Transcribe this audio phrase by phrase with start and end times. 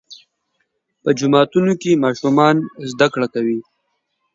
[1.03, 2.55] په جوماتونو کې ماشومان
[2.91, 3.59] زده کړه کوي.